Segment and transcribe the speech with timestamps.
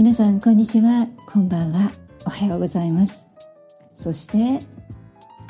[0.00, 1.06] 皆さんこんにちは。
[1.26, 1.92] こんばんは。
[2.24, 3.28] おはようございます。
[3.92, 4.66] そして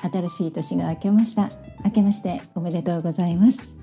[0.03, 1.51] 新しい年が明けました。
[1.85, 3.77] 明けましておめでとうございます。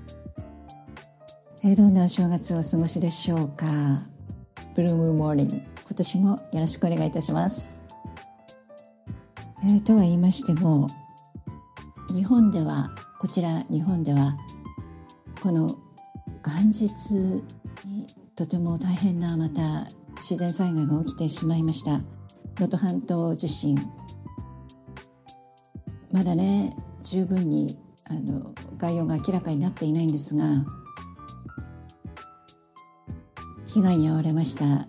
[1.64, 3.64] えー、どんなお正月をお過ごしでしょうか？
[4.74, 7.82] ブルームモーニング今年もよろしくお願いいたします。
[9.64, 10.86] えー、とは言いましても
[12.14, 14.36] 日本ではこちら日本では
[15.40, 15.78] この
[16.44, 17.14] 元日
[17.86, 18.06] に
[18.36, 19.86] とても大変なまた
[20.18, 21.98] 自然災害が起きてしまいました。
[22.58, 23.76] 能登半島地震。
[26.12, 27.78] まだね十分に
[28.10, 30.44] あの概要が明らかになっていないんですが
[33.66, 34.86] 被害に遭われました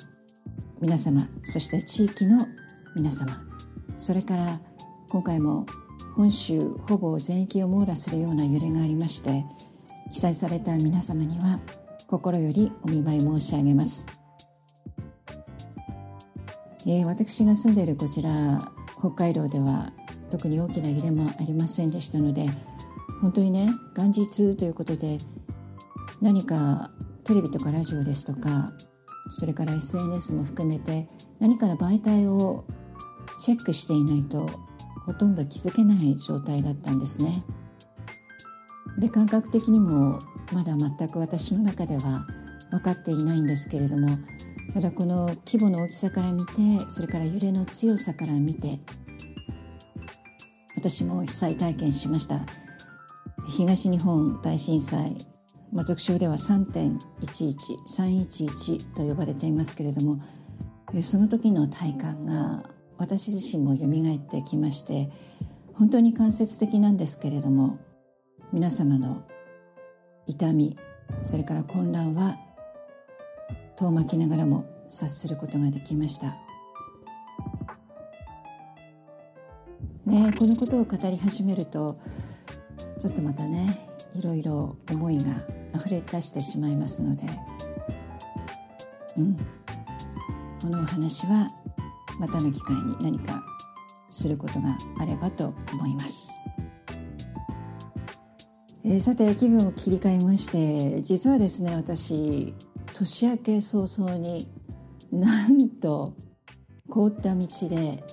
[0.80, 2.48] 皆様そして地域の
[2.96, 3.44] 皆様
[3.96, 4.62] それから
[5.10, 5.66] 今回も
[6.16, 9.44] 本州ほぼ全域を網羅するような揺れがありまして
[10.12, 11.60] 被災された皆様には
[12.08, 14.08] 心よりお見舞い申し上げます、
[16.86, 18.30] えー、私が住んでいるこちら
[18.98, 19.92] 北海道では
[20.30, 22.46] 特に大きな揺れもありませんでしたので
[23.22, 25.18] 本当にね元日ということで
[26.22, 26.92] 何か
[27.24, 28.74] テレビとかラジオですとか
[29.30, 31.08] それから SNS も含めて
[31.40, 32.66] 何かの媒体を
[33.38, 34.50] チェックしていないと
[35.06, 37.44] ほとんど気づけない状態だったんですね。
[39.00, 40.20] で感覚的にも
[40.52, 42.26] まだ全く私の中では
[42.72, 44.18] 分かっていないんですけれども
[44.74, 46.54] ただこの規模の大きさから見て
[46.90, 48.80] それから揺れの強さから見て
[50.76, 52.40] 私も被災体験しました。
[53.50, 55.16] 東日本大震災、
[55.74, 60.22] まあ、俗称では3.11311と呼ばれていますけれども
[61.02, 63.90] その時の体感が私自身も蘇っ
[64.20, 65.10] てきまして
[65.74, 67.80] 本当に間接的なんですけれども
[68.54, 69.24] 皆様の
[70.28, 70.78] 痛み
[71.22, 72.38] それから混乱は
[73.80, 76.36] 遠巻きながらも察することができました。
[80.06, 81.98] ね、このことを語り始めると
[83.00, 83.80] ちょっとまたね
[84.16, 85.32] いろいろ思いが
[85.74, 87.24] 溢れ出してしまいますので、
[89.18, 89.38] うん、
[90.62, 91.50] このお話は
[92.20, 93.42] またの機会に何か
[94.10, 96.34] することがあればと思います。
[98.84, 102.54] えー、さて気分を切り替えまして実はですね私
[103.00, 104.50] 年明け早々に
[105.10, 106.16] なんと
[106.90, 108.04] 凍った道で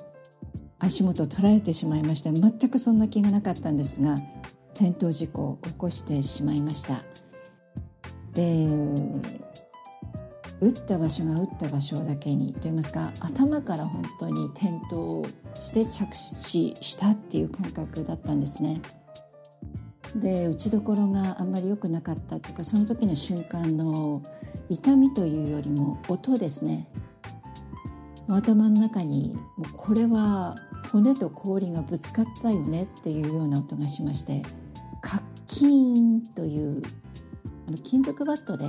[0.79, 4.17] 足元取られてしまいました全くそんな気がなかったんですが
[4.75, 7.03] 転倒事故を起こしてしまいました
[8.33, 8.69] で
[10.61, 18.81] 打った場所が打った場所だけにといいますか頭から本当に転倒して着地したっていう感覚だったんですね。
[20.17, 24.23] で打ちどころがあんまり良くなかったというかその時の瞬間の
[24.69, 26.89] 痛みというよりも音ですね。
[28.29, 30.57] 頭の中にもうこれは
[30.91, 34.43] 骨と氷がぶつかったよねっていうような音がしまして
[35.01, 36.83] カッキーンという
[37.69, 38.65] あの金属バットで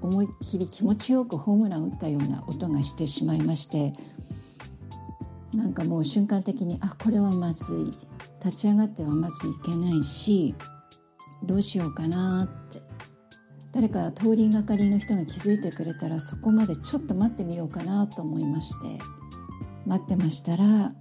[0.00, 3.92] 思いっきり気持ちよくホームラン打ったような音がしてしまいまして
[5.54, 7.84] なんかもう瞬間的にあこれはまずい。
[8.44, 10.56] 立ち上がってはまずいけないし
[11.44, 12.80] どうしようかなって。
[13.72, 19.02] 誰か通りがかりの人が気づいてくれたらそこまでちょっと待ってみようかなと思いまして。
[19.86, 20.92] 待ってましたら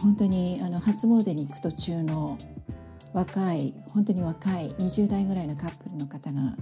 [0.00, 2.38] 本当にあの初詣に行く途中の
[3.12, 6.56] 若い本当に若い20代ぐらいのカップルの方が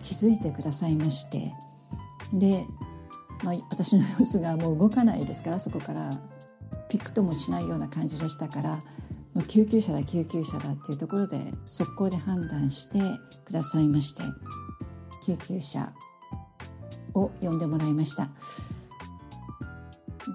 [0.00, 1.52] 気づいてくださいまして。
[2.32, 2.66] で、
[3.44, 6.10] まあ、私の様子がもう動かないですからそこから
[6.92, 8.76] ピクともしないような感じでしたから
[9.32, 12.98] もう救急車だ救急車だっていうところで速攻で判断して
[13.46, 14.22] くださいまして
[15.24, 15.90] 救急車
[17.14, 18.30] を呼んでもらいました。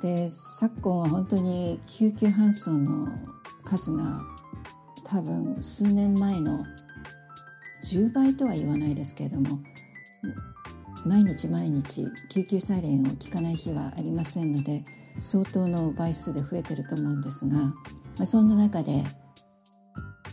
[0.01, 3.07] で昨今は本当に救急搬送の
[3.63, 4.23] 数が
[5.06, 6.66] 多分数年前の
[7.84, 9.59] 10倍とは言わないですけれども
[11.05, 14.84] 毎日毎日救急サイレンを聞かない日はありませんので
[15.19, 17.73] 相当の倍数で増えてると思うんですがま
[18.22, 19.03] あそんな中で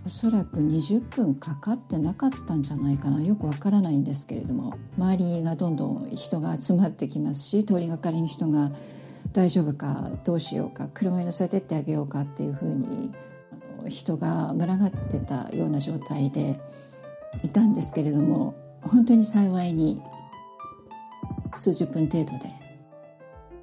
[0.06, 3.22] おそらく20分かかってなかったんじゃないかな。
[3.22, 8.70] よくわからないんですけれども周りがどんどん人が集まってきますし通りがかりの人が
[9.32, 13.12] 大丈夫かどうしようか車に乗せてってあげようかっていうふうに
[13.88, 16.60] 人が群がってたような状態で
[17.42, 20.02] いたんですけれども本当に幸いに
[21.54, 22.63] 数十分程度で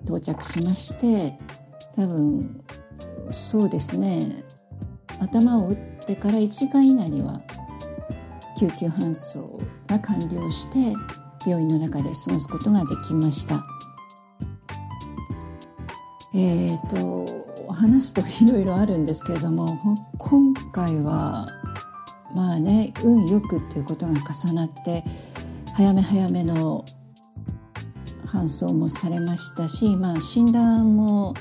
[0.06, 1.38] 到着しまして
[1.96, 2.64] 多分
[3.32, 4.44] そうですね。
[5.20, 5.76] 頭を打っ
[6.06, 7.40] てから1時間以内には
[8.60, 10.96] 救急搬送が完了して
[11.46, 13.64] 病院の中で過ごすことができました。
[16.34, 19.68] えーと、話すといろいろあるんですけれども
[20.18, 21.46] 今回は
[22.36, 25.04] まあね運よくっていうことが重なって
[25.76, 26.86] 早め早めの
[28.32, 31.34] 搬送もされましたし、まあ、診断も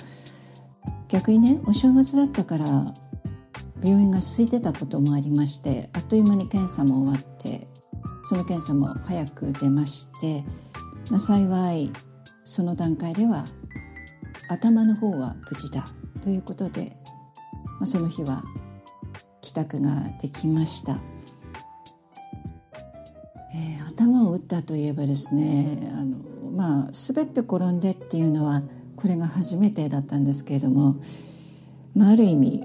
[1.08, 2.94] 逆にねお正月だったから
[3.82, 7.68] 病院が空いてたこともありましてあっという間に検査も終わって
[8.24, 10.44] その検査も早く出まして、
[11.10, 11.92] まあ、幸い
[12.44, 13.44] その段階では
[14.48, 15.84] 頭の方は無事だ
[16.22, 16.96] ということで、
[17.78, 18.42] まあ、その日は
[19.40, 19.90] 帰宅が
[20.20, 21.00] できました、
[23.54, 26.29] えー、頭を打ったといえばですねあの、
[26.60, 28.62] まあ、滑って転んでっていうのは
[28.94, 30.96] これが初めてだったんですけれども、
[31.96, 32.62] まあ、ある意味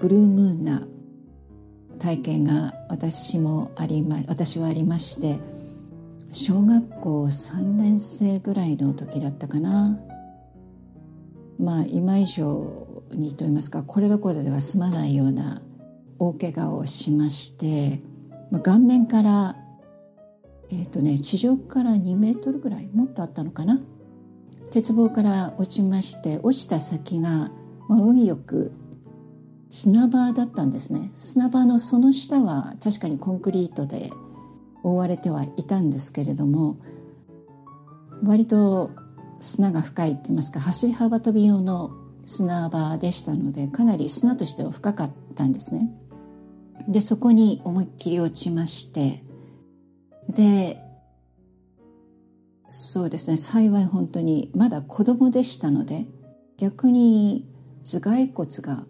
[0.00, 0.86] ブルームーンな
[1.98, 5.38] 体験が私もありま私はありまして
[6.32, 10.00] 小学校3年生ぐらいの時だったかな。
[11.58, 15.60] まあ今以上にと言いますかこれどころでは済まないような
[16.18, 18.00] 大怪我をしまして、
[18.50, 19.56] まあ、顔面から
[20.70, 23.80] えっ、ー、とね地上から2メートルぐらいもっとあったのかな？
[24.70, 27.50] 鉄棒から落ちまして落ちた先が、
[27.88, 28.72] まあ、運よく
[29.68, 34.10] 砂場だったんですね砂場のその下は確かにコンクリートで
[34.82, 36.76] 覆われてはいたんですけれども
[38.24, 38.90] 割と
[39.38, 41.90] 砂が深いって言いますか走り幅跳び用の
[42.24, 45.90] 砂場でしたのでかなり砂としては深かったんですね。
[46.88, 49.24] でそこに思いっきり落ちまして
[50.28, 50.82] で
[52.68, 56.06] そうですね幸い本当にまだ子供でしたので
[56.58, 57.46] 逆に
[57.84, 58.86] 頭蓋骨が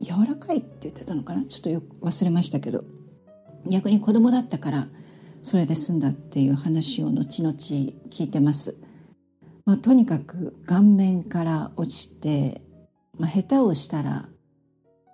[0.00, 1.44] 柔らかいって言ってたのかな？
[1.44, 2.84] ちょっとよく忘れましたけど
[3.66, 4.88] 逆に子供だったから
[5.42, 8.76] それで済んだっていう話を後々聞いてます。
[9.64, 12.60] まあ、とにかく顔面から落ちて、
[13.18, 14.28] まあ、下手をしたら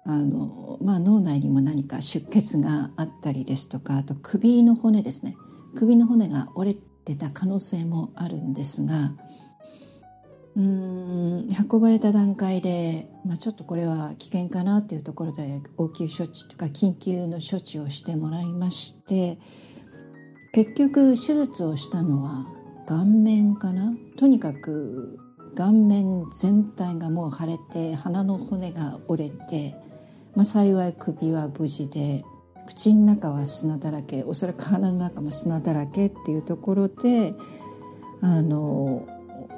[0.05, 5.37] あの、まあ、脳内にも何か出血があったりですとかあと首の骨ですね。
[5.75, 9.15] 首の骨が折れてた可能性もあるんですが
[10.55, 19.39] うん運ばれた段階で、まあ、ちょっとこれは危険かなっていうところで応急処置とか緊急の処置をしてもらいまして
[20.53, 22.47] 結局手術をしたのは
[22.87, 23.95] 顔面かな？
[24.19, 25.19] とにかく
[25.57, 29.75] 顔面全体がもう腫れて鼻の骨が折れて、
[30.35, 32.25] まあ、幸い首は無事で
[32.67, 37.35] 口の中は砂だらけおそらく鼻の中も砂だらけっていうところで
[38.21, 39.07] あの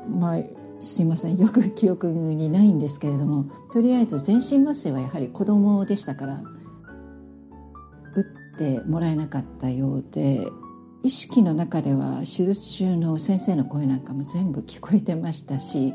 [0.08, 0.38] まあ
[0.80, 6.42] すいませんよく記憶にないんですけれどもとりあえず全身麻酔はやはり子供でしたから
[8.14, 8.24] 打っ
[8.58, 10.46] てもらえなかったようで
[11.02, 15.94] 意識の中では手術中の先生の声なんかも全部聞こえてましたし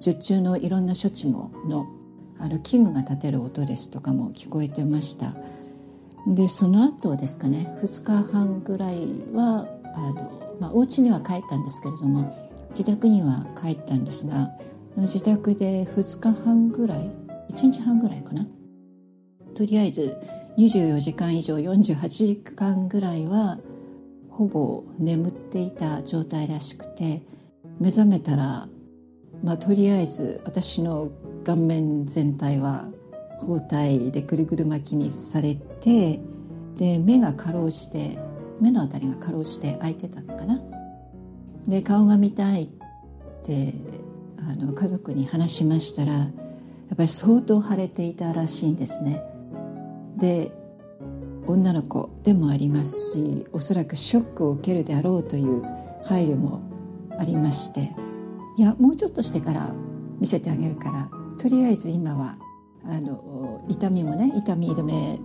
[0.00, 1.86] 術中のいろんな処置もの
[2.38, 5.34] あの器具が立てる音ですとかも聞こえてました。
[6.26, 12.34] でその後ですかね2日半ぐらいはあの、まあ、お家には帰ったんですけれども
[12.70, 14.50] 自宅には帰ったんですが
[14.96, 17.10] 自宅で2日半ぐらい
[17.50, 18.46] 1日半ぐらいかな。
[19.54, 20.18] とりあえず
[20.58, 23.58] 24時間以上48時間ぐらいは
[24.28, 27.22] ほぼ眠っていた状態らしくて
[27.80, 28.68] 目覚めたら、
[29.42, 31.10] まあ、とりあえず私の
[31.46, 32.88] 顔面全体は
[33.38, 36.18] 包帯でぐるぐる巻きにされて
[36.74, 38.18] で目がかろうじて
[38.60, 40.60] 目の辺りがかろうじて開いてたのかな。
[41.68, 42.68] で顔が見たいっ
[43.44, 43.74] て
[44.38, 46.24] あの家族に話しましたらや
[46.94, 49.22] っぱり相当腫れていたらしいんですね。
[50.16, 50.50] で
[51.46, 55.62] 女の子でもありますしおそらくショックを受けるであろうという
[56.02, 56.60] 配慮も
[57.20, 57.94] ありまして
[58.58, 59.72] いやもうちょっとしてから
[60.18, 62.38] 見せてあげるからとりあえず今は
[62.84, 65.18] あの痛みもね痛み止め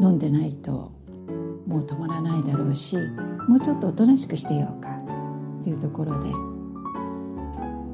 [0.00, 0.92] 飲んでないと
[1.66, 2.96] もう止まらないだろうし
[3.48, 4.90] もうちょっとおとなしくしてようか
[5.60, 6.28] っていうところで、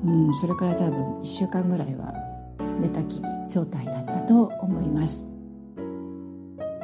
[0.05, 2.15] うん、それから多分1週間ぐらいは
[2.81, 5.27] 寝たきり状態だったと思います。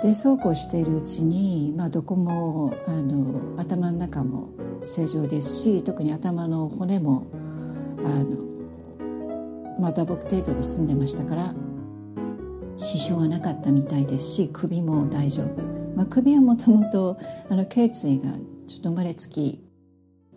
[0.03, 4.49] でそうこうしているうちに、まあ、どこもあの頭の中も
[4.83, 7.29] 正常ですし特に頭の骨も
[8.05, 8.52] あの、
[9.83, 11.53] まあ、打撲程度で済んでましたから
[12.77, 17.19] 支障はなかったみたいですし首も大丈夫、まあ、首はもともと
[17.69, 18.31] 頸椎が
[18.69, 19.61] ちょっと生まれつき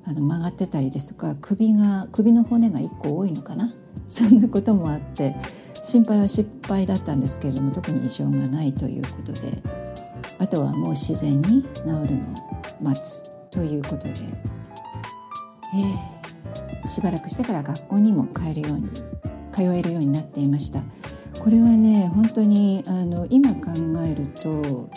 [0.04, 3.72] あの曲がってたりですとか首が首の骨が1個多いのかな？
[4.10, 5.36] そんなこともあって
[5.82, 9.40] 心配は失敗だったんですけれども特に異常がないということで
[10.40, 12.08] あとはもう自然に治るのを
[12.82, 14.14] 待つということで、
[15.76, 18.90] えー、しばらくしてから学校にも帰るように
[19.56, 20.84] 通えるようになっていました。
[21.40, 23.72] これはね本当にあの今考
[24.06, 24.90] えると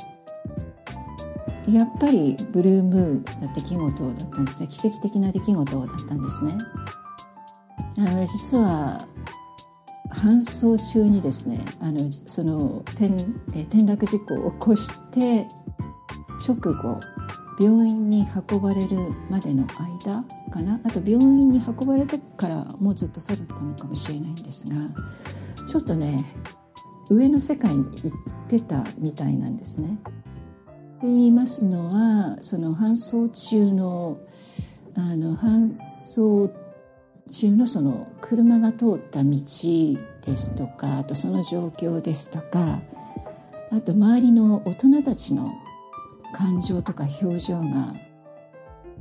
[1.70, 6.52] やっぱりブルームーンな出来事だったんですね奇跡的な出来事だったんですね。
[7.98, 9.06] あの実は
[10.10, 13.08] 搬送中にですねあのその転
[13.62, 15.46] 転落事故を起こして
[16.54, 16.98] 直後
[17.60, 18.96] 病院に運ばれる
[19.28, 24.76] までの間かなあと病院に運ばれてからもうずっとそうだったのかもしれないんですが
[25.66, 26.24] ちょっとね
[27.10, 29.98] 上の世界に行ってたみたいなんですね。
[30.98, 34.18] って言いますのはその搬送中の
[34.94, 36.52] あの搬送
[37.30, 42.80] 中のその車が通った道ですとかあとその状況ですとか
[43.70, 45.52] あと周りの大人たちの
[46.32, 47.94] 感情とか表情が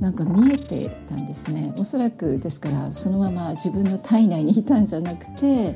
[0.00, 1.74] なんか見えてたんですね。
[1.76, 5.72] おそらくですからそのまま自分の体内にいたんじゃなくて、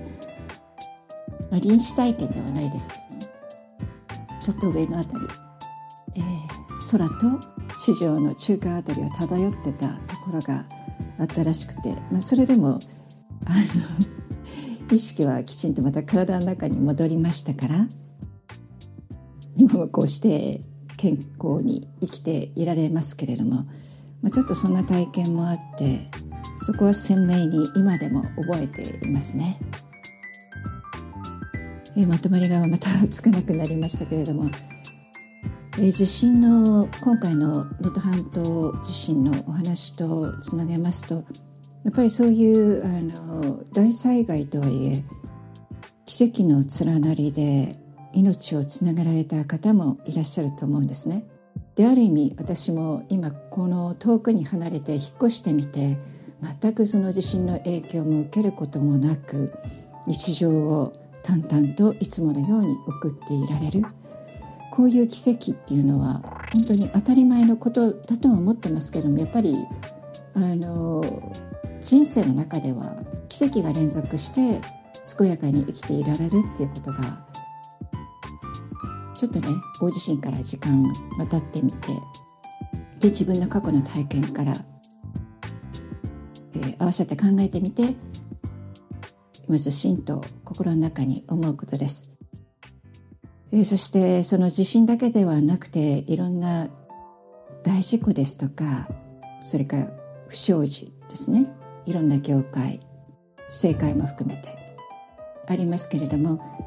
[1.50, 3.02] まあ、臨死体験ではないですけど
[4.40, 5.24] ちょっと上のあたり、
[6.16, 10.64] えー、空と地上の中間あたりを漂ってたところが
[11.18, 12.78] あったらしくて、まあ、それでもあの
[14.94, 17.86] 意識はきちんとまた体の中に戻りましたから
[19.56, 20.60] 今はこうして
[21.02, 23.64] 健康に生きていられますけれども、
[24.22, 26.08] まあ、ちょっとそんな体験もあって
[26.58, 29.58] そこは鮮明に今でも覚えていますね。
[31.96, 34.48] えまとまりがまたつかなくなりましたけれども、
[35.78, 45.04] え地震の今回の能登半島地震のお話とつなげますとやっぱりそういうあの大災害とはいえ
[46.06, 47.81] 奇跡の連なりで
[48.14, 51.24] 命をつなげられた方もいらっしゃると思うんですね。
[51.74, 55.98] である意味私も今この遠くに離れて引っ越してみて
[56.60, 59.52] 全くその地震の影響も受けることもなく
[60.06, 60.92] 日常を
[61.22, 63.82] 淡々といつものように送っていられる
[64.70, 69.54] こういう奇跡っていうのは本当に当たり前のことだとは思ってますけどもやっぱり
[70.34, 71.32] あの
[71.80, 72.96] 人生の中では
[73.28, 74.60] 奇跡が連続して
[75.18, 77.26] 健やかに生きていられるっていうことが
[79.22, 79.46] ちょっとね
[79.78, 80.82] ご自身から時間
[81.16, 81.90] が経ってみて
[82.98, 84.52] で自分の過去の体験から、
[86.56, 87.94] えー、合わせて考えてみて
[89.46, 92.10] まず真と心の中に思うことです、
[93.52, 96.66] えー、そしてその地震だけではなくていろんな
[97.62, 98.88] 大事故ですとか
[99.40, 99.88] それから
[100.26, 101.46] 不祥事ですね。
[101.84, 102.80] いろんな業界
[103.46, 104.48] 正解も含めて
[105.46, 106.61] ありますけれども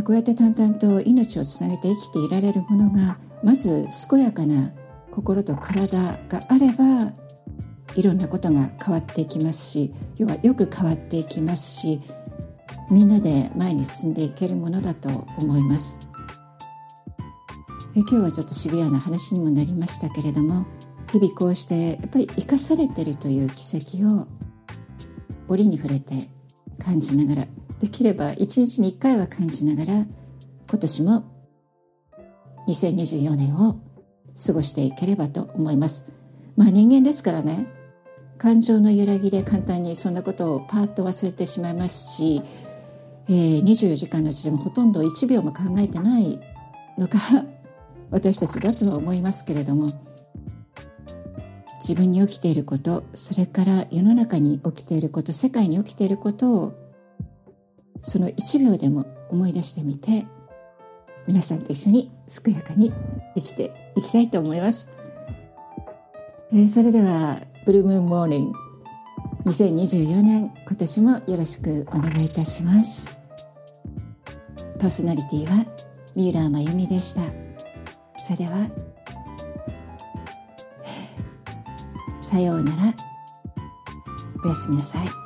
[0.00, 4.72] こうやって淡々と命をつなげて生きていられるものがまず健やかな
[5.10, 7.12] 心と体があれば
[7.94, 12.00] いろんなことが変わっていきますし要はよく変わっていきますし
[12.90, 15.08] みんなで前に進んでいけるものだと
[15.38, 16.08] 思います。
[17.94, 20.66] え今日はちょっとシビアな話にもなりましたけれども
[21.10, 24.26] 日々こうしてやっぱり生かされてるという奇跡を
[25.48, 26.14] 折に触れて
[26.82, 27.46] 感じながら
[27.82, 30.06] できれば一日に一回は感じながら
[30.70, 31.24] 今年も
[32.68, 33.74] 2024年を
[34.46, 36.12] 過ごしていければと思います。
[36.56, 37.66] まあ人間ですからね
[38.38, 42.42] 感情の揺らぎで簡単にそんなことをパーッと忘れてしまいますし、
[43.28, 46.38] えー、24時間のうちでもほとんど1秒も考えてない
[46.96, 47.18] のが
[48.12, 49.90] 私たちだとは思いますけれども
[51.80, 56.81] 自分に起きていることそれから世の中に起きていること世界に起きていることを
[58.02, 60.26] その1秒でも思い出してみて
[61.26, 62.10] 皆さんと一緒に
[62.44, 62.92] 健やかに
[63.34, 64.90] 生きていきたいと思います、
[66.52, 68.62] えー、それではブルームーンモーニング
[69.44, 73.20] 2024年今年もよろしくお願いいたします。
[74.78, 75.66] パーソナリティは
[76.14, 77.22] 三浦真由美でした。
[78.18, 78.70] それでは
[82.20, 82.82] さようなら。
[84.44, 85.21] おやすみなさい。